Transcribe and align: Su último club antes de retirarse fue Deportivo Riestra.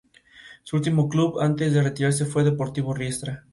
Su 0.63 0.77
último 0.77 1.07
club 1.09 1.39
antes 1.41 1.73
de 1.75 1.83
retirarse 1.83 2.25
fue 2.25 2.43
Deportivo 2.43 2.91
Riestra. 2.95 3.43